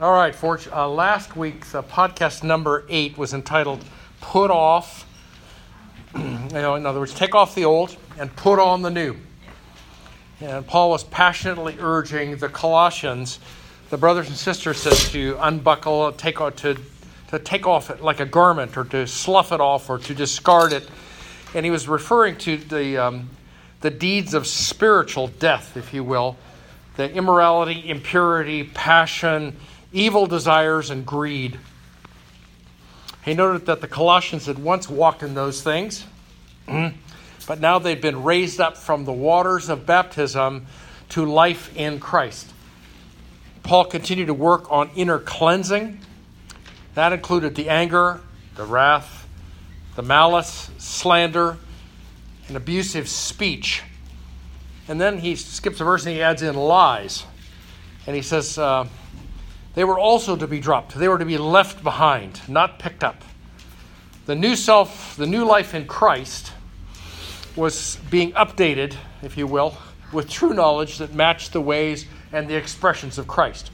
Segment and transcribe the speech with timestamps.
[0.00, 3.84] All right, for, uh, last week's uh, podcast number eight was entitled
[4.22, 5.04] Put Off.
[6.14, 9.14] you know, in other words, take off the old and put on the new.
[10.40, 13.40] And Paul was passionately urging the Colossians,
[13.90, 16.78] the brothers and sisters, said to unbuckle, take, to,
[17.28, 20.72] to take off it like a garment, or to slough it off, or to discard
[20.72, 20.88] it.
[21.54, 23.28] And he was referring to the, um,
[23.82, 26.38] the deeds of spiritual death, if you will,
[26.96, 29.54] the immorality, impurity, passion,
[29.92, 31.58] evil desires, and greed.
[33.24, 36.04] He noted that the Colossians had once walked in those things,
[36.66, 40.66] but now they'd been raised up from the waters of baptism
[41.10, 42.52] to life in Christ.
[43.62, 46.00] Paul continued to work on inner cleansing.
[46.94, 48.20] That included the anger,
[48.56, 49.28] the wrath,
[49.96, 51.58] the malice, slander,
[52.48, 53.82] and abusive speech.
[54.88, 57.24] And then he skips a verse and he adds in lies.
[58.06, 58.88] And he says, uh,
[59.74, 60.94] they were also to be dropped.
[60.94, 63.22] They were to be left behind, not picked up.
[64.26, 66.52] The new self, the new life in Christ,
[67.56, 69.76] was being updated, if you will,
[70.12, 73.70] with true knowledge that matched the ways and the expressions of Christ.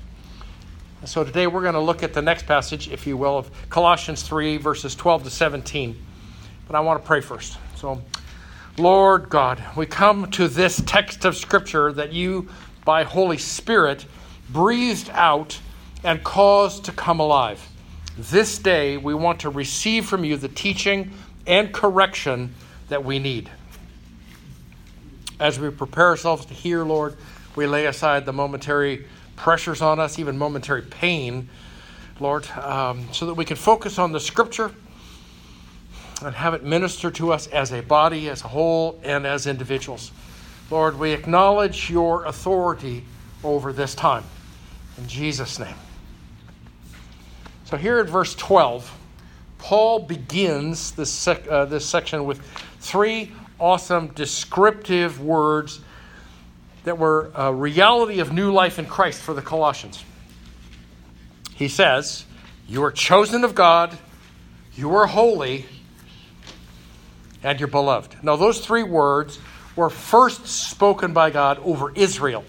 [1.04, 4.22] So today we're going to look at the next passage, if you will, of Colossians
[4.22, 5.96] 3, verses 12 to 17.
[6.66, 7.58] But I want to pray first.
[7.76, 8.02] So,
[8.76, 12.48] Lord God, we come to this text of Scripture that you,
[12.84, 14.04] by Holy Spirit,
[14.50, 15.60] breathed out
[16.04, 17.68] and caused to come alive.
[18.18, 21.12] This day, we want to receive from you the teaching
[21.46, 22.54] and correction
[22.88, 23.50] that we need.
[25.38, 27.16] As we prepare ourselves to hear, Lord,
[27.56, 31.48] we lay aside the momentary pressures on us, even momentary pain,
[32.20, 34.72] Lord, um, so that we can focus on the Scripture
[36.24, 40.10] and have it minister to us as a body, as a whole, and as individuals.
[40.70, 43.04] Lord, we acknowledge your authority
[43.44, 44.24] over this time.
[44.96, 45.74] In Jesus' name.
[47.66, 48.96] So here at verse 12,
[49.58, 52.40] Paul begins this, sec- uh, this section with
[52.78, 55.80] three awesome descriptive words
[56.84, 60.04] that were a reality of new life in Christ for the Colossians.
[61.56, 62.24] He says,
[62.68, 63.98] You are chosen of God,
[64.76, 65.66] you are holy,
[67.42, 68.14] and you're beloved.
[68.22, 69.40] Now, those three words
[69.74, 72.44] were first spoken by God over Israel.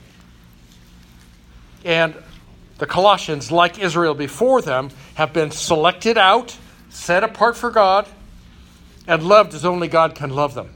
[1.84, 2.14] And
[2.78, 6.58] the Colossians, like Israel before them, have been selected out,
[6.90, 8.08] set apart for God,
[9.08, 10.70] and loved as only God can love them.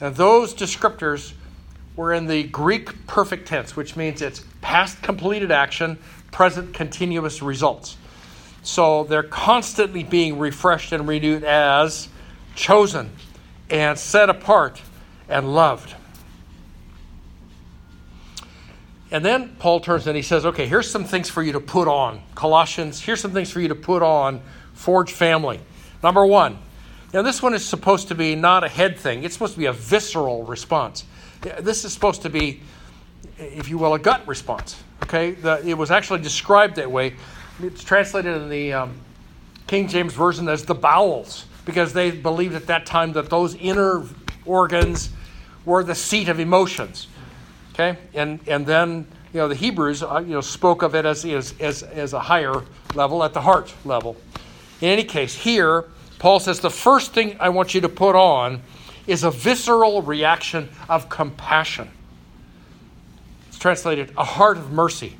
[0.00, 1.32] And those descriptors
[1.96, 5.98] were in the Greek perfect tense, which means it's past completed action,
[6.32, 7.96] present continuous results.
[8.62, 12.08] So they're constantly being refreshed and renewed as
[12.54, 13.10] chosen
[13.70, 14.80] and set apart
[15.28, 15.94] and loved.
[19.14, 21.86] And then Paul turns and he says, okay, here's some things for you to put
[21.86, 22.20] on.
[22.34, 24.42] Colossians, here's some things for you to put on.
[24.72, 25.60] Forge family.
[26.02, 26.58] Number one,
[27.12, 29.66] now this one is supposed to be not a head thing, it's supposed to be
[29.66, 31.04] a visceral response.
[31.60, 32.60] This is supposed to be,
[33.38, 34.82] if you will, a gut response.
[35.04, 35.30] Okay?
[35.30, 37.14] The, it was actually described that way.
[37.62, 38.96] It's translated in the um,
[39.68, 44.02] King James Version as the bowels, because they believed at that time that those inner
[44.44, 45.10] organs
[45.64, 47.06] were the seat of emotions.
[47.74, 51.24] Okay, and and then you know the Hebrews uh, you know spoke of it as,
[51.24, 52.62] as as as a higher
[52.94, 54.16] level at the heart level.
[54.80, 55.86] In any case, here
[56.20, 58.62] Paul says the first thing I want you to put on
[59.08, 61.90] is a visceral reaction of compassion.
[63.48, 65.16] It's translated a heart of mercy.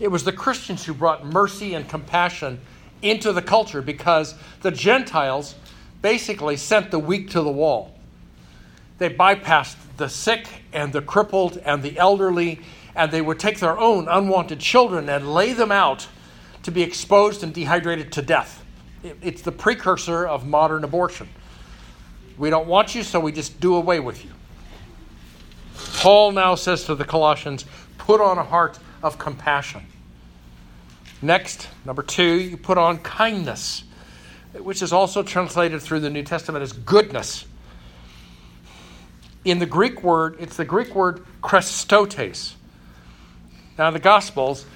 [0.00, 2.60] It was the Christians who brought mercy and compassion
[3.00, 5.54] into the culture because the Gentiles
[6.02, 7.96] basically sent the weak to the wall.
[9.02, 12.60] They bypassed the sick and the crippled and the elderly,
[12.94, 16.06] and they would take their own unwanted children and lay them out
[16.62, 18.64] to be exposed and dehydrated to death.
[19.02, 21.28] It's the precursor of modern abortion.
[22.38, 24.30] We don't want you, so we just do away with you.
[25.96, 27.64] Paul now says to the Colossians,
[27.98, 29.84] put on a heart of compassion.
[31.20, 33.82] Next, number two, you put on kindness,
[34.60, 37.46] which is also translated through the New Testament as goodness
[39.44, 42.54] in the Greek word, it's the Greek word krestotes.
[43.78, 44.66] Now, in the Gospels,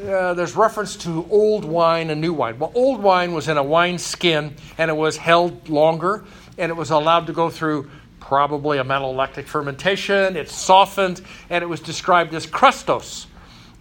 [0.00, 2.58] uh, there's reference to old wine and new wine.
[2.58, 6.24] Well, old wine was in a wine skin and it was held longer
[6.56, 10.36] and it was allowed to go through probably a malolactic fermentation.
[10.36, 11.20] It softened
[11.50, 13.26] and it was described as chrestos.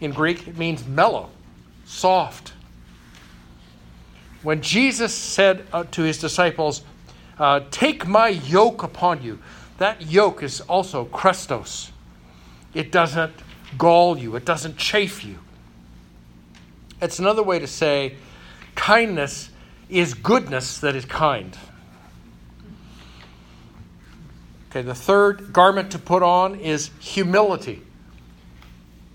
[0.01, 1.29] In Greek, it means mellow,
[1.85, 2.53] soft.
[4.41, 6.81] When Jesus said uh, to his disciples,
[7.37, 9.39] uh, Take my yoke upon you,
[9.79, 11.91] that yoke is also chrestos.
[12.73, 13.33] It doesn't
[13.77, 15.39] gall you, it doesn't chafe you.
[17.01, 18.15] It's another way to say
[18.75, 19.49] kindness
[19.89, 21.57] is goodness that is kind.
[24.69, 27.81] Okay, the third garment to put on is humility.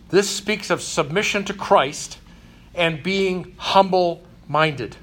[0.09, 2.19] This speaks of submission to Christ
[2.75, 4.97] and being humble minded.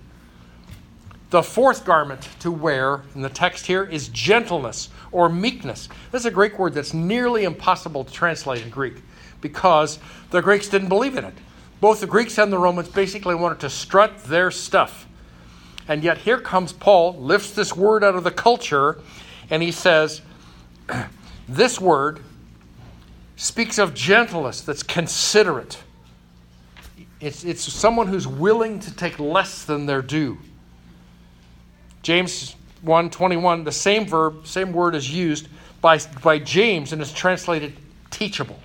[1.29, 5.89] The fourth garment to wear in the text here is gentleness or meekness.
[6.11, 8.95] This is a Greek word that's nearly impossible to translate in Greek
[9.41, 9.99] because
[10.29, 11.33] the Greeks didn't believe in it.
[11.79, 15.07] Both the Greeks and the Romans basically wanted to strut their stuff.
[15.87, 18.99] And yet here comes Paul, lifts this word out of the culture,
[19.49, 20.21] and he says,
[21.49, 22.21] This word
[23.35, 25.79] speaks of gentleness that's considerate.
[27.19, 30.37] It's, it's someone who's willing to take less than their due.
[32.03, 32.55] James
[32.85, 35.47] 1:21, the same verb, same word is used
[35.81, 37.73] by, by James and is translated
[38.09, 38.59] teachable.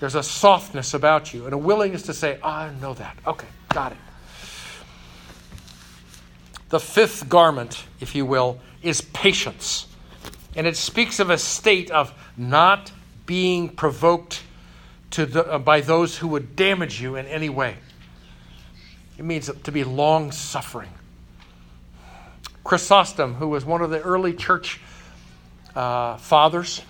[0.00, 3.16] There's a softness about you and a willingness to say, oh, I know that.
[3.26, 3.98] Okay, got it.
[6.70, 9.86] The fifth garment, if you will, is patience.
[10.56, 12.92] And it speaks of a state of not
[13.26, 14.42] being provoked
[15.10, 17.76] to the, uh, by those who would damage you in any way.
[19.18, 20.90] It means to be long suffering.
[22.64, 24.80] Chrysostom, who was one of the early church
[25.74, 26.82] uh, fathers,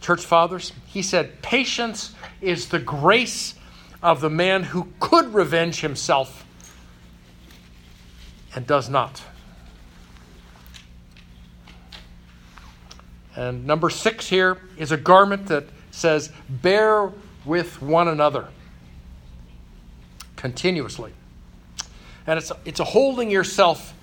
[0.00, 3.54] church fathers, he said, Patience is the grace
[4.02, 6.44] of the man who could revenge himself
[8.54, 9.22] and does not.
[13.36, 17.12] And number six here is a garment that says, Bear
[17.44, 18.48] with one another
[20.36, 21.12] continuously.
[22.26, 23.94] And it's, it's a holding yourself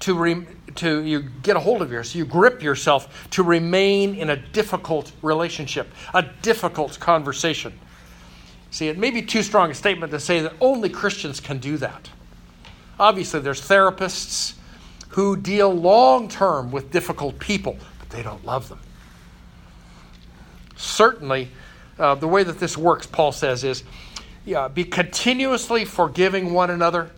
[0.00, 4.30] to, re, to you get a hold of yourself, you grip yourself to remain in
[4.30, 7.72] a difficult relationship, a difficult conversation.
[8.70, 11.76] See, it may be too strong a statement to say that only Christians can do
[11.78, 12.08] that.
[12.98, 14.54] Obviously, there's therapists
[15.08, 18.78] who deal long term with difficult people, but they don't love them.
[20.76, 21.50] Certainly,
[21.98, 23.82] uh, the way that this works, Paul says, is
[24.46, 27.10] yeah, be continuously forgiving one another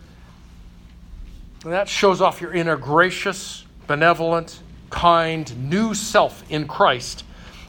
[1.63, 7.23] and that shows off your inner gracious, benevolent, kind, new self in Christ.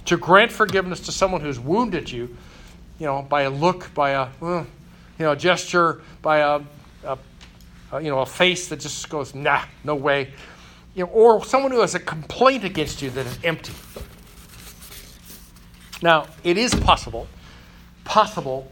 [0.06, 2.36] To grant forgiveness to someone who's wounded you,
[2.98, 4.64] you know, by a look, by a, uh,
[5.18, 6.60] you know, a gesture, by a,
[7.04, 7.18] a,
[7.92, 10.32] a, you know, a face that just goes, nah, no way.
[10.94, 13.72] You know, or someone who has a complaint against you that is empty.
[16.02, 17.26] Now, it is possible,
[18.04, 18.70] possible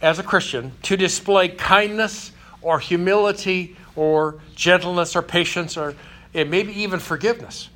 [0.00, 2.32] as a Christian to display kindness
[2.62, 5.94] or humility or gentleness or patience or
[6.34, 7.68] maybe even forgiveness.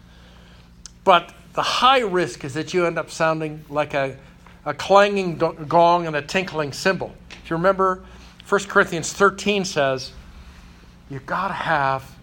[1.05, 4.17] But the high risk is that you end up sounding like a,
[4.65, 7.15] a clanging gong and a tinkling cymbal.
[7.43, 8.05] If you remember,
[8.49, 10.13] 1 Corinthians 13 says,
[11.09, 12.17] you've got to have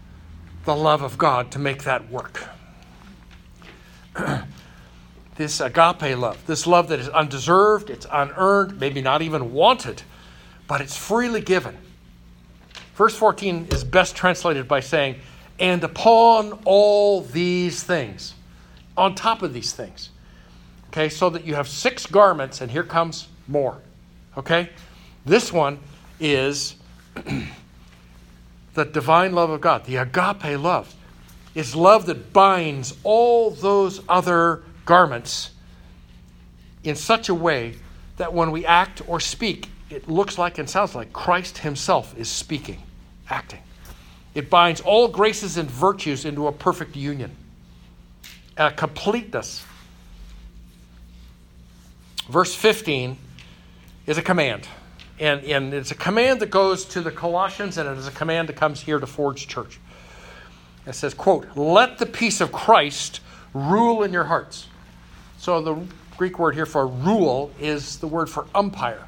[0.66, 2.44] the love of God to make that work.
[5.36, 10.04] this agape love, this love that is undeserved, it's unearned, maybe not even wanted,
[10.68, 11.78] but it's freely given.
[12.96, 15.16] Verse 14 is best translated by saying,
[15.60, 18.36] and upon all these things,
[18.96, 20.10] on top of these things.
[20.90, 23.80] Okay, so that you have six garments, and here comes more.
[24.38, 24.70] Okay?
[25.26, 25.80] This one
[26.20, 26.76] is
[28.74, 30.94] the divine love of God, the agape love.
[31.56, 35.52] Is love that binds all those other garments
[36.84, 37.76] in such a way
[38.18, 42.28] that when we act or speak, it looks like and sounds like Christ Himself is
[42.28, 42.82] speaking,
[43.30, 43.62] acting.
[44.34, 47.36] It binds all graces and virtues into a perfect union,
[48.58, 49.64] a completeness.
[52.28, 53.18] Verse 15
[54.08, 54.68] is a command.
[55.20, 58.50] And, and it's a command that goes to the Colossians, and it is a command
[58.50, 59.80] that comes here to Forge Church.
[60.88, 63.22] It says, quote, let the peace of Christ
[63.54, 64.66] rule in your hearts.
[65.38, 65.86] So the
[66.18, 69.08] Greek word here for rule is the word for umpire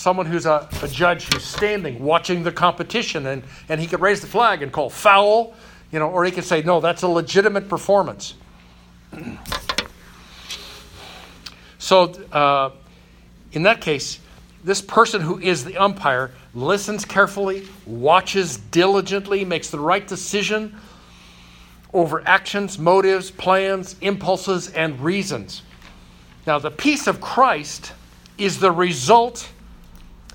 [0.00, 4.22] someone who's a, a judge who's standing watching the competition and, and he could raise
[4.22, 5.52] the flag and call foul,
[5.92, 8.32] you know, or he could say, no, that's a legitimate performance.
[11.78, 12.70] so, uh,
[13.52, 14.18] in that case,
[14.64, 20.80] this person who is the umpire listens carefully, watches diligently, makes the right decision
[21.92, 25.60] over actions, motives, plans, impulses, and reasons.
[26.46, 27.92] Now, the peace of Christ
[28.38, 29.46] is the result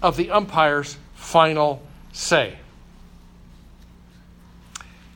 [0.02, 2.58] of the umpire's final say.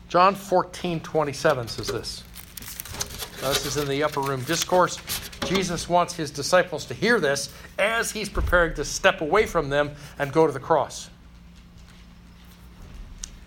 [0.07, 2.24] John 14, 27 says this.
[3.41, 5.00] This is in the upper room discourse.
[5.45, 9.91] Jesus wants his disciples to hear this as he's preparing to step away from them
[10.17, 11.09] and go to the cross.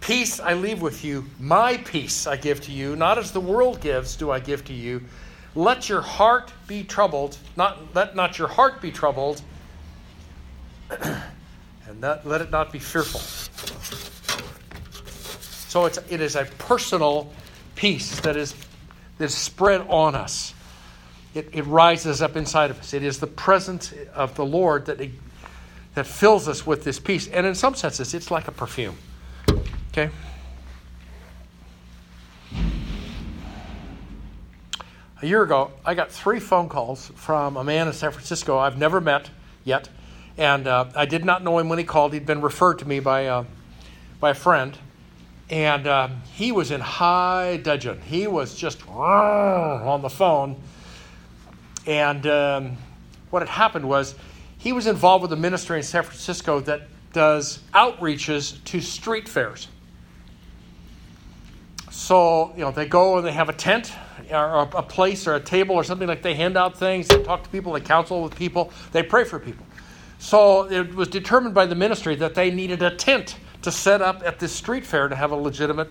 [0.01, 3.81] Peace I leave with you, my peace I give to you, not as the world
[3.81, 5.03] gives do I give to you.
[5.55, 9.43] Let your heart be troubled, not let not your heart be troubled,
[12.02, 13.21] not, let it not be fearful.
[15.68, 17.32] So it's, it is a personal
[17.76, 18.54] peace that is,
[19.18, 20.52] that is spread on us.
[21.32, 22.92] It, it rises up inside of us.
[22.92, 25.12] It is the presence of the Lord that, it,
[25.94, 27.28] that fills us with this peace.
[27.28, 28.97] And in some senses, it's like a perfume.
[29.92, 30.11] Okay?
[35.23, 38.76] A year ago, I got three phone calls from a man in San Francisco I've
[38.76, 39.30] never met
[39.64, 39.88] yet.
[40.39, 42.12] And uh, I did not know him when he called.
[42.12, 43.45] He'd been referred to me by, uh,
[44.21, 44.77] by a friend.
[45.51, 48.01] And uh, he was in high dudgeon.
[48.01, 50.57] He was just on the phone.
[51.87, 52.77] And um,
[53.31, 54.15] what had happened was
[54.59, 59.69] he was involved with a ministry in San Francisco that does outreaches to street fairs.
[61.91, 63.93] So, you know, they go and they have a tent
[64.31, 67.43] or a place or a table or something like they hand out things, they talk
[67.43, 69.67] to people, they counsel with people, they pray for people.
[70.23, 74.23] So it was determined by the ministry that they needed a tent to set up
[74.25, 75.88] at this street fair to have a legitimate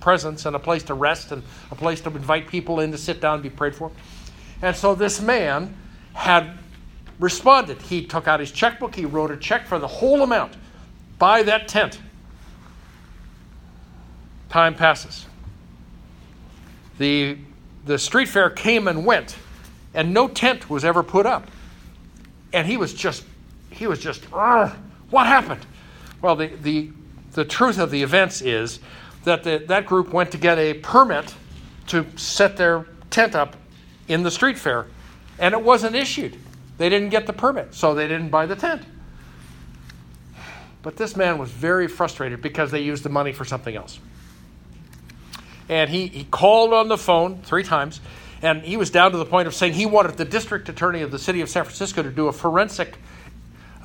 [0.00, 3.22] presence and a place to rest and a place to invite people in to sit
[3.22, 3.90] down and be prayed for.
[4.60, 5.74] And so this man
[6.12, 6.58] had
[7.18, 7.80] responded.
[7.80, 10.52] He took out his checkbook, he wrote a check for the whole amount.
[11.18, 11.98] Buy that tent.
[14.50, 15.24] Time passes.
[16.98, 17.38] The,
[17.86, 19.36] the street fair came and went,
[19.94, 21.50] and no tent was ever put up.
[22.52, 23.24] And he was just,
[23.78, 25.64] he was just, what happened?
[26.20, 26.90] Well, the, the,
[27.32, 28.80] the truth of the events is
[29.24, 31.34] that the, that group went to get a permit
[31.88, 33.56] to set their tent up
[34.08, 34.86] in the street fair,
[35.38, 36.36] and it wasn't issued.
[36.76, 38.82] They didn't get the permit, so they didn't buy the tent.
[40.82, 43.98] But this man was very frustrated because they used the money for something else
[45.68, 48.00] and he, he called on the phone three times,
[48.42, 51.10] and he was down to the point of saying he wanted the district attorney of
[51.10, 52.98] the city of San Francisco to do a forensic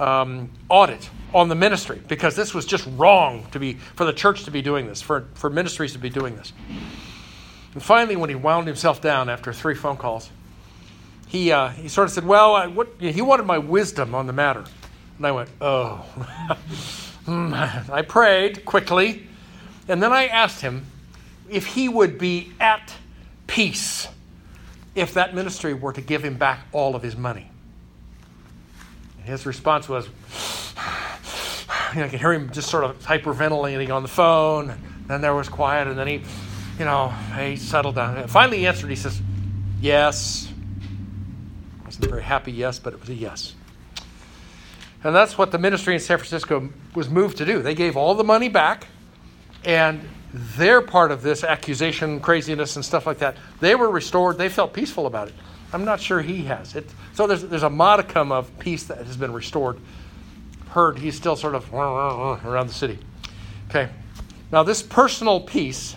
[0.03, 4.43] um, audit on the ministry because this was just wrong to be for the church
[4.45, 6.53] to be doing this, for, for ministries to be doing this.
[7.73, 10.29] And finally, when he wound himself down after three phone calls,
[11.27, 14.33] he, uh, he sort of said, Well, I, what, he wanted my wisdom on the
[14.33, 14.65] matter.
[15.17, 16.05] And I went, Oh.
[17.25, 19.25] Hmm, I prayed quickly,
[19.87, 20.85] and then I asked him
[21.49, 22.93] if he would be at
[23.47, 24.09] peace
[24.93, 27.49] if that ministry were to give him back all of his money.
[29.25, 30.05] His response was,
[31.93, 34.69] you know, I could hear him just sort of hyperventilating on the phone.
[34.69, 36.21] And then there was quiet, and then he,
[36.79, 38.17] you know, he settled down.
[38.17, 38.89] And finally, he answered.
[38.89, 39.21] He says,
[39.81, 40.49] "Yes."
[41.79, 43.55] It wasn't a very happy yes, but it was a yes.
[45.03, 47.61] And that's what the ministry in San Francisco was moved to do.
[47.61, 48.87] They gave all the money back,
[49.65, 50.01] and
[50.33, 54.37] their part of this accusation, craziness, and stuff like that, they were restored.
[54.37, 55.33] They felt peaceful about it.
[55.73, 56.75] I'm not sure he has.
[56.75, 59.79] It, so there's, there's a modicum of peace that has been restored.
[60.69, 62.99] Heard he's still sort of around the city.
[63.69, 63.89] Okay.
[64.51, 65.95] Now, this personal peace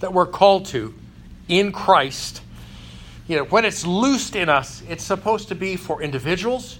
[0.00, 0.94] that we're called to
[1.48, 2.42] in Christ,
[3.26, 6.78] you know, when it's loosed in us, it's supposed to be for individuals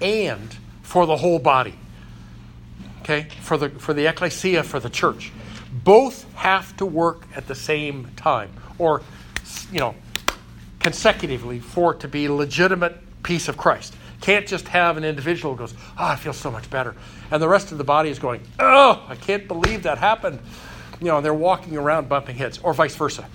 [0.00, 1.74] and for the whole body.
[3.02, 3.28] Okay?
[3.40, 5.32] For the, for the ecclesia, for the church
[5.84, 9.02] both have to work at the same time or
[9.70, 9.94] you know
[10.86, 13.92] consecutively for it to be legitimate peace of christ.
[14.20, 16.94] Can't just have an individual goes oh i feel so much better.
[17.32, 20.38] And the rest of the body is going oh i can't believe that happened.
[21.00, 23.26] You know and they're walking around bumping heads or vice versa.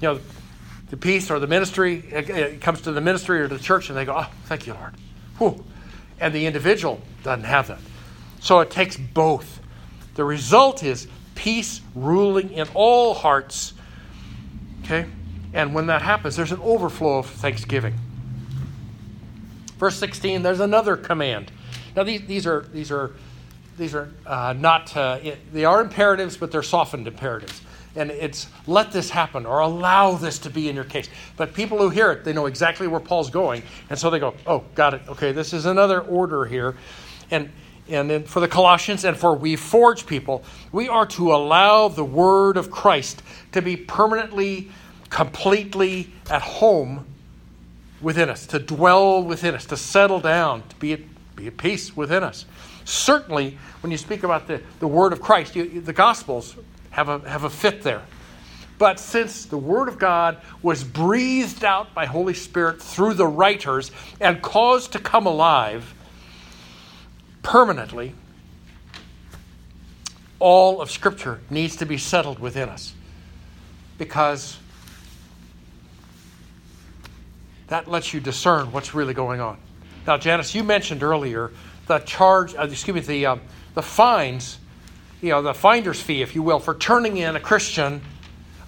[0.00, 0.20] You know
[0.90, 4.04] the peace or the ministry it comes to the ministry or the church and they
[4.04, 4.94] go oh thank you lord.
[5.38, 5.64] Whew.
[6.20, 7.80] and the individual doesn't have that.
[8.38, 9.60] So it takes both.
[10.14, 13.72] The result is peace ruling in all hearts.
[14.84, 15.06] Okay?
[15.52, 17.94] And when that happens, there's an overflow of thanksgiving.
[19.78, 21.50] Verse 16, there's another command.
[21.96, 23.12] Now, these, these are, these are,
[23.76, 25.18] these are uh, not, uh,
[25.52, 27.62] they are imperatives, but they're softened imperatives.
[27.96, 31.08] And it's let this happen or allow this to be in your case.
[31.36, 33.64] But people who hear it, they know exactly where Paul's going.
[33.88, 35.02] And so they go, oh, got it.
[35.08, 36.76] Okay, this is another order here.
[37.32, 37.50] And
[37.90, 42.04] and then for the Colossians and for we forge people, we are to allow the
[42.04, 44.70] word of Christ to be permanently,
[45.10, 47.06] completely at home
[48.00, 51.00] within us, to dwell within us, to settle down, to be at,
[51.36, 52.46] be at peace within us.
[52.84, 56.56] Certainly, when you speak about the, the word of Christ, you, the Gospels
[56.90, 58.02] have a, have a fit there.
[58.78, 63.90] But since the Word of God was breathed out by Holy Spirit through the writers
[64.20, 65.92] and caused to come alive
[67.42, 68.14] permanently,
[70.38, 72.94] all of Scripture needs to be settled within us.
[73.98, 74.56] Because
[77.70, 79.56] that lets you discern what's really going on.
[80.06, 81.52] Now, Janice, you mentioned earlier
[81.86, 83.36] the charge, uh, excuse me, the, uh,
[83.74, 84.58] the fines,
[85.22, 88.00] you know, the finder's fee, if you will, for turning in a Christian,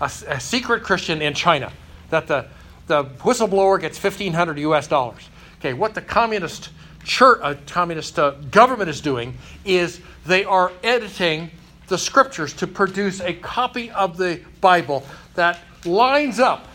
[0.01, 1.73] a, a secret Christian in China.
[2.11, 2.47] That the,
[2.87, 5.29] the whistleblower gets 1,500 US dollars.
[5.59, 6.71] Okay, what the communist
[7.05, 11.51] church, uh, communist uh, government is doing is they are editing
[11.89, 15.05] the scriptures to produce a copy of the Bible
[15.35, 16.69] that lines up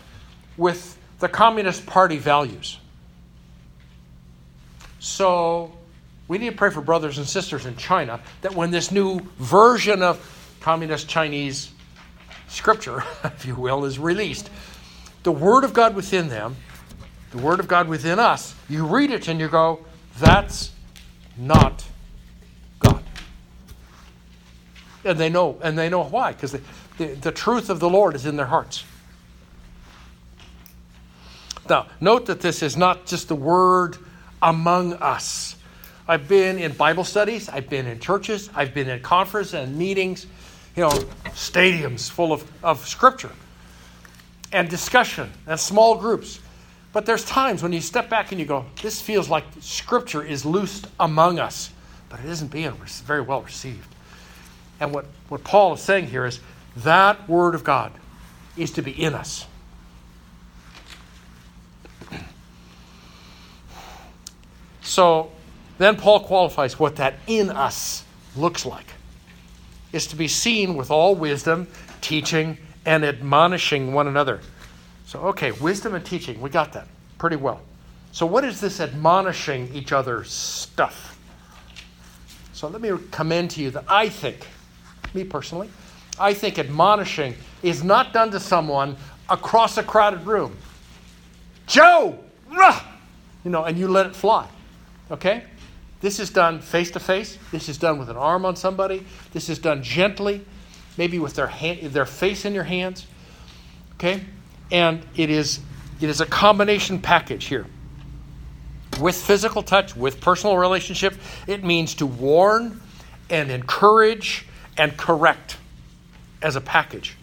[0.58, 2.78] with the Communist Party values.
[5.00, 5.72] So
[6.26, 10.02] we need to pray for brothers and sisters in China that when this new version
[10.02, 11.70] of communist Chinese
[12.48, 14.50] scripture, if you will, is released,
[15.22, 16.56] the Word of God within them,
[17.30, 19.84] the Word of God within us, you read it and you go,
[20.18, 20.72] that's
[21.36, 21.84] not
[22.78, 23.02] God.
[25.04, 28.26] And they know, and they know why, because the, the, truth of the Lord is
[28.26, 28.84] in their hearts.
[31.68, 33.96] Now, note that this is not just the word
[34.40, 35.56] among us.
[36.06, 40.26] I've been in Bible studies, I've been in churches, I've been in conferences and meetings,
[40.74, 40.90] you know,
[41.34, 43.32] stadiums full of, of scripture
[44.52, 46.40] and discussion and small groups.
[46.92, 50.46] But there's times when you step back and you go, this feels like scripture is
[50.46, 51.70] loosed among us,
[52.08, 52.72] but it isn't being
[53.04, 53.94] very well received.
[54.80, 56.40] And what, what Paul is saying here is
[56.78, 57.92] that word of God
[58.56, 59.46] is to be in us.
[64.88, 65.30] So
[65.76, 68.04] then Paul qualifies what that in us
[68.34, 68.86] looks like.
[69.92, 71.68] Is to be seen with all wisdom,
[72.00, 74.40] teaching, and admonishing one another.
[75.06, 77.60] So, okay, wisdom and teaching, we got that pretty well.
[78.12, 81.18] So, what is this admonishing each other stuff?
[82.54, 84.46] So, let me commend to you that I think,
[85.12, 85.68] me personally,
[86.18, 88.96] I think admonishing is not done to someone
[89.28, 90.56] across a crowded room.
[91.66, 92.18] Joe!
[93.44, 94.48] You know, and you let it fly.
[95.10, 95.44] Okay?
[96.00, 97.38] This is done face to face.
[97.50, 99.04] This is done with an arm on somebody.
[99.32, 100.44] This is done gently,
[100.96, 103.06] maybe with their hand, their face in your hands.
[103.94, 104.20] Okay?
[104.70, 105.60] And it is
[106.00, 107.66] it is a combination package here.
[109.00, 111.14] With physical touch, with personal relationship,
[111.46, 112.80] it means to warn
[113.30, 115.56] and encourage and correct
[116.40, 117.16] as a package.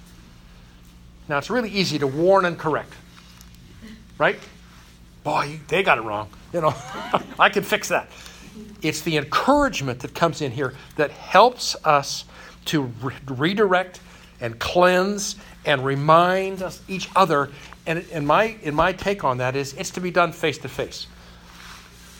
[1.27, 2.93] Now, it's really easy to warn and correct,
[4.17, 4.37] right?
[5.23, 6.29] Boy, they got it wrong.
[6.55, 6.73] You know,
[7.39, 8.09] I can fix that.
[8.81, 12.23] It's the encouragement that comes in here that helps us
[12.65, 13.99] to re- redirect
[14.39, 17.49] and cleanse and remind us each other.
[17.85, 20.69] And in my in my take on that is it's to be done face to
[20.69, 21.07] face.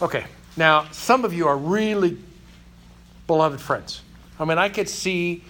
[0.01, 0.25] Okay.
[0.57, 2.17] Now, some of you are really
[3.27, 4.01] beloved friends.
[4.37, 5.45] I mean, I could see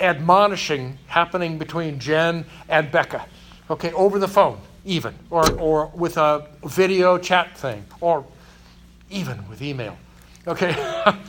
[0.00, 3.24] admonishing happening between Jen and Becca,
[3.70, 8.24] okay, over the phone, even, or, or with a video chat thing, or
[9.10, 9.96] even with email,
[10.46, 10.74] okay?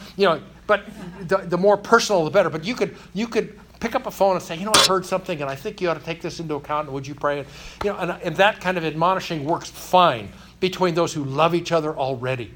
[0.18, 0.84] you know, but
[1.28, 2.50] the, the more personal, the better.
[2.50, 5.06] But you could, you could pick up a phone and say, you know, I heard
[5.06, 7.40] something, and I think you ought to take this into account, and would you pray?
[7.40, 7.48] And,
[7.84, 11.72] You know, and, and that kind of admonishing works fine between those who love each
[11.72, 12.54] other already.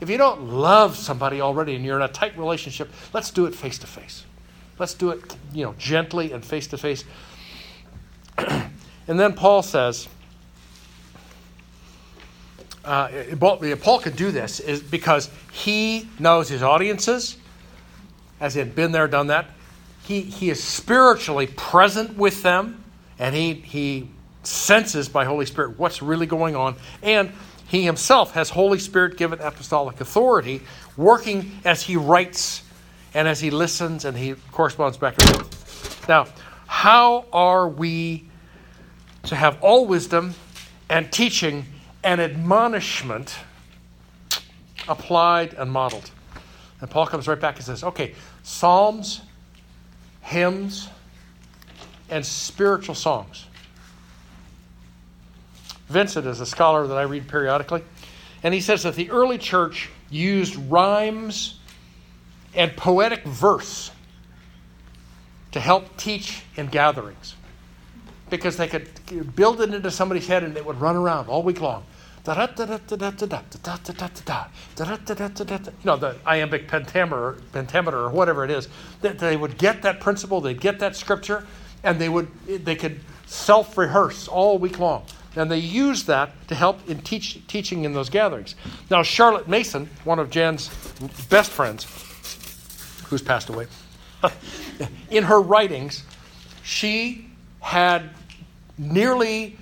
[0.00, 3.54] If you don't love somebody already and you're in a tight relationship, let's do it
[3.54, 4.24] face to face.
[4.78, 7.04] Let's do it, you know, gently and face to face.
[9.08, 10.08] And then Paul says,
[12.84, 17.36] uh, Paul could do this is because he knows his audiences,
[18.40, 19.50] as he had been there, done that.
[20.04, 22.82] He, he is spiritually present with them,
[23.18, 24.08] and he, he
[24.42, 26.76] senses by Holy Spirit what's really going on.
[27.02, 27.32] And
[27.68, 30.62] he himself has Holy Spirit given apostolic authority,
[30.96, 32.62] working as he writes
[33.14, 36.08] and as he listens and he corresponds back and forth.
[36.08, 36.26] Now,
[36.66, 38.24] how are we
[39.24, 40.34] to have all wisdom
[40.88, 41.66] and teaching
[42.02, 43.36] and admonishment
[44.88, 46.10] applied and modeled?
[46.80, 49.20] And Paul comes right back and says, okay, psalms,
[50.22, 50.88] hymns,
[52.08, 53.46] and spiritual songs.
[55.88, 57.82] Vincent is a scholar that I read periodically,
[58.42, 61.58] and he says that the early church used rhymes
[62.54, 63.90] and poetic verse
[65.52, 67.34] to help teach in gatherings
[68.30, 68.88] because they could
[69.36, 71.84] build it into somebody's head and it would run around all week long.
[75.80, 78.68] You know, the iambic pentameter, pentameter or whatever it is,
[79.00, 81.46] that they would get that principle, they'd get that scripture,
[81.82, 85.04] and they would they could self rehearse all week long.
[85.36, 88.56] And they used that to help in teach, teaching in those gatherings.
[88.90, 90.68] Now, Charlotte Mason, one of Jan's
[91.28, 91.84] best friends,
[93.08, 93.68] who's passed away,
[95.10, 96.02] in her writings,
[96.62, 98.10] she had
[98.80, 99.58] nearly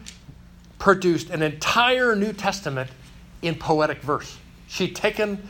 [0.79, 2.89] produced an entire New Testament
[3.43, 4.39] in poetic verse.
[4.69, 5.43] She'd taken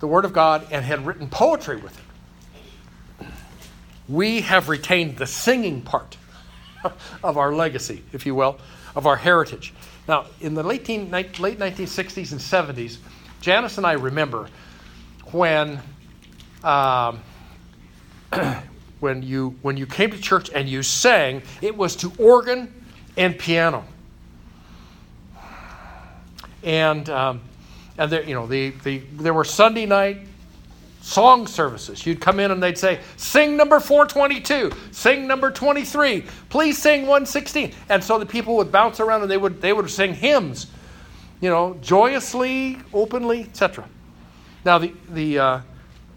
[0.00, 3.26] the Word of God and had written poetry with it.
[4.08, 6.16] We have retained the singing part
[7.22, 8.58] of our legacy, if you will,
[8.96, 9.72] of our heritage.
[10.08, 12.98] Now, in the late, late 1960s and 70s,
[13.40, 14.48] Janice and I remember
[15.26, 15.80] when,
[16.62, 17.20] um,
[19.00, 22.83] when, you, when you came to church and you sang, it was to organ
[23.16, 23.84] and piano.
[26.62, 27.40] And, um,
[27.98, 30.26] and there, you know, the, the, there were Sunday night
[31.04, 32.06] song services.
[32.06, 37.72] You'd come in and they'd say, Sing number 422, sing number 23, please sing 116.
[37.90, 40.66] And so the people would bounce around and they would, they would sing hymns,
[41.42, 43.86] you know, joyously, openly, etc.
[44.64, 45.60] Now, the, the, uh,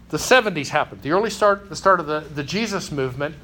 [0.08, 3.34] the 70s happened, the early start, the start of the, the Jesus movement,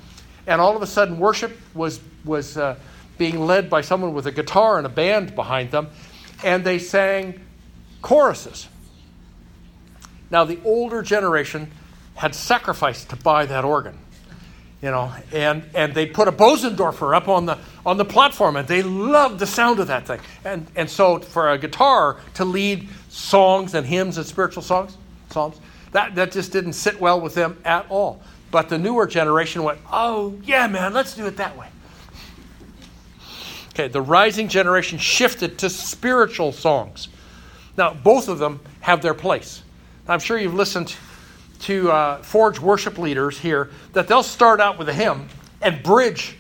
[0.47, 2.79] and all of a sudden worship was, was uh,
[3.19, 5.89] being led by someone with a guitar and a band behind them,
[6.43, 7.41] and they sang
[8.03, 8.69] choruses.
[10.31, 11.71] Now, the older generation
[12.17, 13.99] had sacrificed to buy that organ,
[14.83, 18.67] you know, and, and they put a Bosendorfer up on the, on the platform, and
[18.67, 20.21] they loved the sound of that thing.
[20.45, 24.97] And, and so, for a guitar to lead songs and hymns and spiritual songs,
[25.31, 25.61] psalms,
[25.93, 28.21] that, that just didn't sit well with them at all.
[28.51, 31.69] But the newer generation went, oh, yeah, man, let's do it that way.
[33.75, 37.09] Okay, the rising generation shifted to spiritual songs.
[37.77, 39.65] Now, both of them have their place.
[40.07, 40.95] I'm sure you've listened
[41.63, 45.29] to uh, Forge worship leaders here that they'll start out with a hymn
[45.61, 46.37] and bridge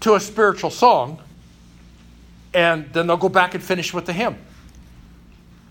[0.00, 1.22] to a spiritual song,
[2.52, 4.34] and then they'll go back and finish with the hymn.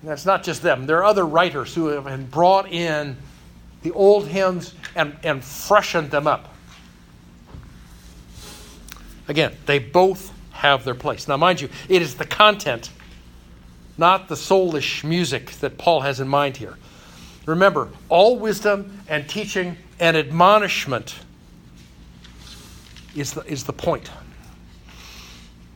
[0.01, 0.87] And that's not just them.
[0.87, 3.17] There are other writers who have brought in
[3.83, 6.55] the old hymns and, and freshened them up.
[9.27, 11.27] Again, they both have their place.
[11.27, 12.89] Now, mind you, it is the content,
[13.97, 16.77] not the soulish music that Paul has in mind here.
[17.45, 21.15] Remember, all wisdom and teaching and admonishment
[23.15, 24.09] is the, is the point,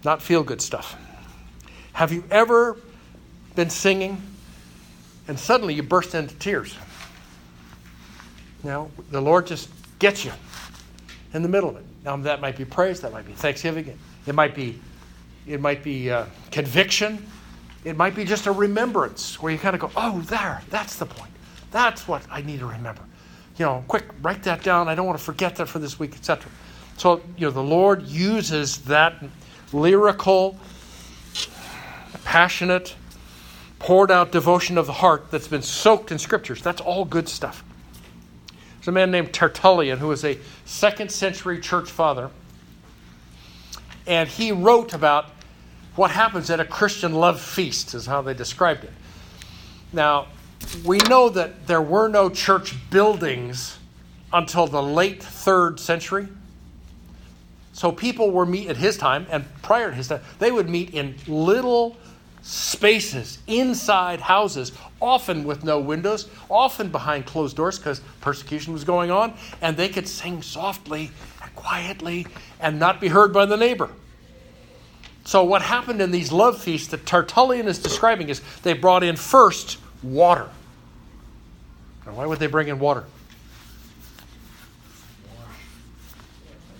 [0.03, 0.95] not feel good stuff.
[1.91, 2.77] Have you ever
[3.55, 4.21] been singing
[5.27, 6.75] and suddenly you burst into tears?
[8.63, 10.31] Now, the Lord just gets you
[11.33, 11.85] in the middle of it.
[12.03, 13.97] Now, that might be praise, that might be thanksgiving,
[14.29, 14.79] it might be,
[15.47, 17.25] it might be uh, conviction,
[17.83, 21.05] it might be just a remembrance where you kind of go, oh, there, that's the
[21.05, 21.31] point.
[21.71, 23.01] That's what I need to remember.
[23.57, 24.87] You know, quick, write that down.
[24.87, 26.51] I don't want to forget that for this week, etc.
[26.97, 29.23] So, you know, the Lord uses that
[29.73, 30.57] lyrical,
[32.23, 32.95] passionate,
[33.79, 36.61] poured out devotion of the heart that's been soaked in scriptures.
[36.61, 37.63] That's all good stuff.
[38.77, 42.29] There's a man named Tertullian who was a second century church father,
[44.09, 45.27] and he wrote about
[45.95, 48.91] what happens at a Christian love feast, is how they described it.
[49.93, 50.27] Now,
[50.83, 53.77] we know that there were no church buildings
[54.33, 56.27] until the late third century.
[57.73, 60.93] So people were meet at his time and prior to his time, they would meet
[60.93, 61.95] in little
[62.41, 69.11] spaces inside houses, often with no windows, often behind closed doors because persecution was going
[69.11, 71.11] on, and they could sing softly
[71.59, 72.25] quietly
[72.59, 73.89] and not be heard by the neighbor.
[75.25, 79.15] So, what happened in these love feasts that Tertullian is describing is they brought in
[79.15, 80.49] first water.
[82.05, 83.03] Now, why would they bring in water?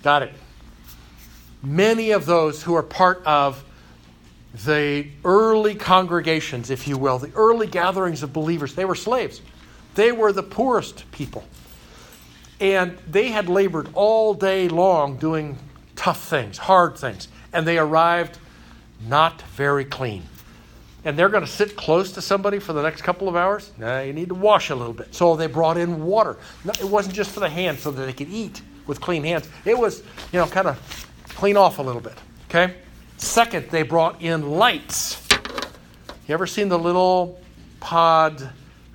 [0.02, 0.34] Got it.
[1.62, 3.64] Many of those who are part of
[4.66, 9.42] the early congregations, if you will, the early gatherings of believers, they were slaves.
[9.96, 11.44] They were the poorest people.
[12.60, 15.58] And they had labored all day long doing
[15.96, 17.28] tough things, hard things.
[17.54, 18.38] And they arrived
[19.08, 20.24] not very clean
[21.06, 24.02] and they're going to sit close to somebody for the next couple of hours, nah,
[24.02, 25.14] you need to wash a little bit.
[25.16, 26.38] So they brought in water.
[26.66, 29.48] It wasn't just for the hands so that they could eat with clean hands.
[29.66, 32.18] It was, you know, kind of clean off a little bit.
[32.50, 32.76] Okay?
[33.18, 35.26] Second, they brought in lights.
[36.28, 37.40] You ever seen the little
[37.80, 38.50] pod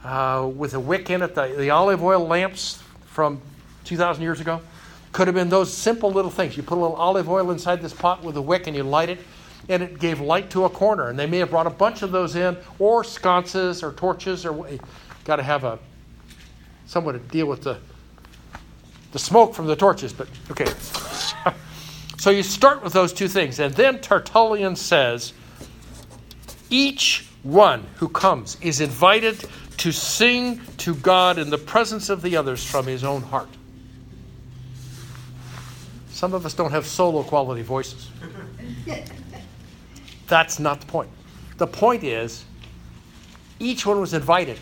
[0.05, 3.41] uh, with a wick in it, the, the olive oil lamps from
[3.85, 4.61] 2,000 years ago?
[5.13, 6.57] Could have been those simple little things.
[6.57, 9.09] You put a little olive oil inside this pot with a wick and you light
[9.09, 9.21] it
[9.69, 11.09] and it gave light to a corner.
[11.09, 14.69] And they may have brought a bunch of those in, or sconces, or torches, or
[15.25, 15.79] got to have a
[16.87, 17.79] someone to deal with the
[19.13, 20.13] the smoke from the torches.
[20.13, 20.67] But okay,
[22.25, 23.61] So you start with those two things.
[23.61, 25.35] And then Tertullian says
[26.71, 29.45] each one who comes is invited
[29.77, 33.51] to sing to God in the presence of the others from his own heart.
[36.25, 38.09] Some of us don't have solo quality voices.
[40.27, 41.11] That's not the point.
[41.59, 42.47] The point is,
[43.59, 44.59] each one was invited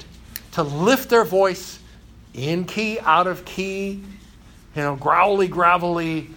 [0.55, 1.79] to lift their voice
[2.35, 4.03] in key, out of key,
[4.75, 6.31] you know, growly, gravelly.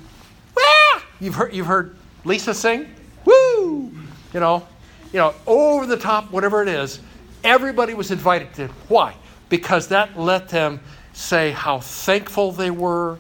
[0.56, 1.02] Wah!
[1.20, 2.86] You've heard, you've heard Lisa sing?
[3.26, 3.92] Woo!
[4.32, 4.68] You know,
[5.12, 7.00] you know, over the top, whatever it is.
[7.44, 8.68] Everybody was invited to.
[8.90, 9.16] Why?
[9.50, 10.82] Because that let them
[11.14, 13.18] say how thankful they were,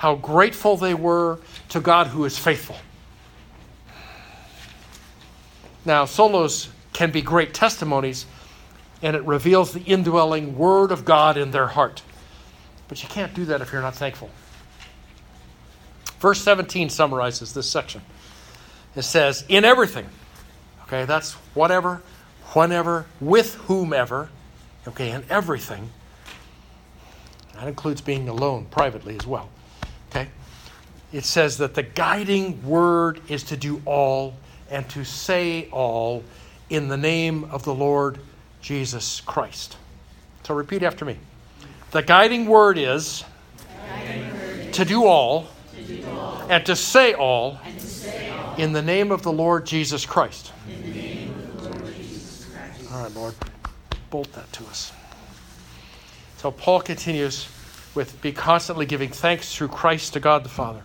[0.00, 2.76] how grateful they were to God who is faithful.
[5.84, 8.24] Now, solos can be great testimonies,
[9.02, 12.00] and it reveals the indwelling Word of God in their heart.
[12.88, 14.30] But you can't do that if you're not thankful.
[16.18, 18.00] Verse 17 summarizes this section.
[18.96, 20.06] It says, In everything,
[20.84, 22.00] okay, that's whatever,
[22.54, 24.30] whenever, with whomever,
[24.88, 25.90] okay, in everything.
[27.52, 29.50] That includes being alone privately as well,
[30.10, 30.28] okay?
[31.12, 34.34] It says that the guiding word is to do all
[34.70, 36.22] and to say all
[36.68, 38.18] in the name of the Lord
[38.60, 39.76] Jesus Christ.
[40.44, 41.16] So repeat after me.
[41.90, 43.24] The guiding word is,
[44.72, 45.48] to, do all,
[46.48, 47.60] and to say all,
[48.56, 49.32] in the name of the.
[49.32, 50.52] Lord Jesus Christ.
[52.92, 53.34] All right, Lord,
[54.10, 54.92] bolt that to us.
[56.36, 57.48] So Paul continues
[57.94, 60.82] with be constantly giving thanks through Christ to God the Father.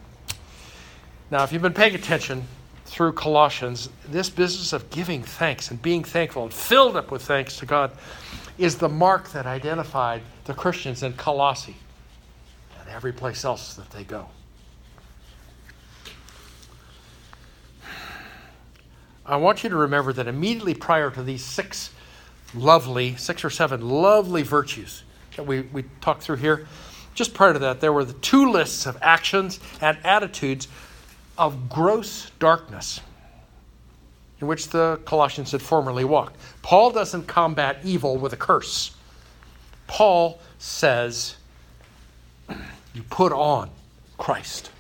[1.32, 2.48] Now, if you've been paying attention,
[2.86, 7.58] through Colossians, this business of giving thanks and being thankful and filled up with thanks
[7.58, 7.92] to God
[8.58, 11.76] is the mark that identified the Christians in Colossae
[12.80, 14.28] and every place else that they go.
[19.26, 21.90] I want you to remember that immediately prior to these six
[22.54, 25.04] lovely, six or seven lovely virtues
[25.36, 26.68] that we, we talked through here,
[27.16, 30.68] just prior to that, there were the two lists of actions and attitudes
[31.38, 33.00] of gross darkness
[34.42, 36.36] in which the Colossians had formerly walked.
[36.62, 38.96] Paul doesn't combat evil with a curse.
[39.88, 41.38] Paul says,
[42.94, 43.70] You put on
[44.18, 44.72] Christ.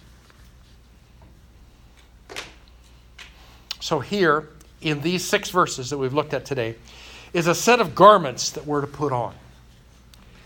[3.80, 4.50] So, here
[4.82, 6.76] in these six verses that we've looked at today
[7.34, 9.36] is a set of garments that we're to put on.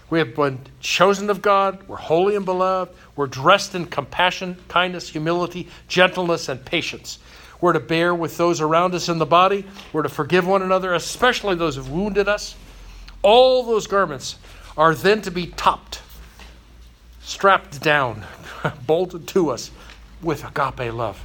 [0.09, 1.87] We have been chosen of God.
[1.87, 2.95] We're holy and beloved.
[3.15, 7.19] We're dressed in compassion, kindness, humility, gentleness, and patience.
[7.61, 9.65] We're to bear with those around us in the body.
[9.93, 12.55] We're to forgive one another, especially those who've wounded us.
[13.21, 14.37] All those garments
[14.77, 16.01] are then to be topped,
[17.21, 18.25] strapped down,
[18.87, 19.71] bolted to us
[20.21, 21.21] with agape love.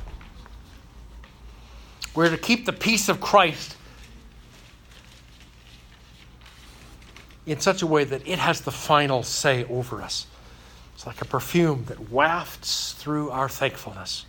[2.15, 3.77] We're to keep the peace of Christ
[7.47, 10.27] in such a way that it has the final say over us.
[10.95, 14.27] It's like a perfume that wafts through our thankfulness.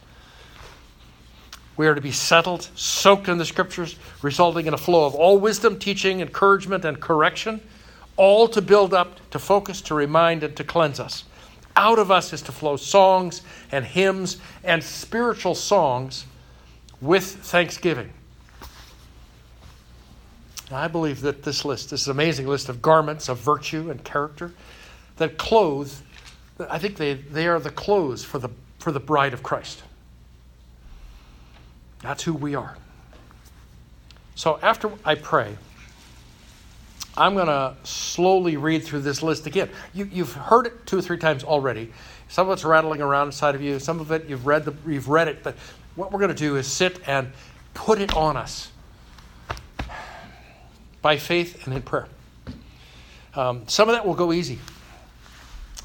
[1.77, 5.37] We are to be settled, soaked in the scriptures, resulting in a flow of all
[5.37, 7.61] wisdom, teaching, encouragement, and correction,
[8.17, 11.25] all to build up, to focus, to remind, and to cleanse us.
[11.75, 16.25] Out of us is to flow songs and hymns and spiritual songs
[17.01, 18.13] with thanksgiving.
[20.71, 24.51] I believe that this list, this amazing list of garments of virtue and character
[25.17, 25.93] that clothe,
[26.59, 28.49] I think they, they are the clothes for the,
[28.79, 29.83] for the bride of Christ.
[32.01, 32.77] That's who we are.
[34.35, 35.55] So after I pray,
[37.17, 39.69] I'm going to slowly read through this list again.
[39.93, 41.93] You, have heard it two or three times already.
[42.27, 43.79] Some of it's rattling around inside of you.
[43.79, 45.41] Some of it you've read, the, you've read it.
[45.41, 45.55] But
[45.95, 47.31] what we're going to do is sit and
[47.73, 48.71] put it on us
[51.05, 52.07] by faith and in prayer.
[53.35, 54.57] Um, some of that will go easy.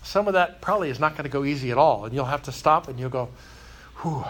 [0.02, 2.06] Some of that probably is not going to go easy at all.
[2.06, 3.28] And you'll have to stop and you'll go,
[4.00, 4.24] whew,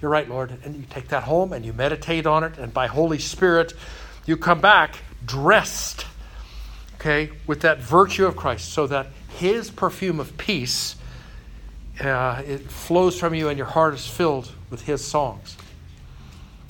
[0.00, 0.56] you're right, Lord.
[0.62, 2.58] And you take that home and you meditate on it.
[2.58, 3.72] And by Holy Spirit,
[4.24, 6.06] you come back dressed,
[6.94, 10.94] okay, with that virtue of Christ so that his perfume of peace
[12.00, 15.56] uh, it flows from you and your heart is filled with his songs.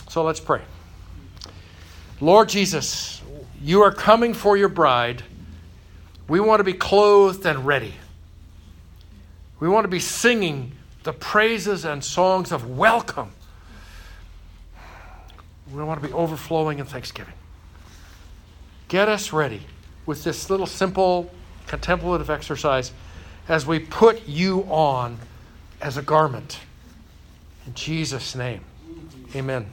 [0.09, 0.63] So let's pray.
[2.21, 3.18] Lord Jesus,
[3.63, 5.23] you are coming for your bride.
[6.29, 7.95] We want to be clothed and ready.
[9.61, 13.31] We want to be singing the praises and songs of welcome.
[15.73, 17.35] We want to be overflowing in thanksgiving.
[18.89, 19.63] Get us ready
[20.07, 21.31] with this little simple
[21.67, 22.93] contemplative exercise
[23.49, 25.19] as we put you on
[25.81, 26.61] as a garment
[27.67, 28.65] In Jesus' name,
[29.37, 29.67] amen.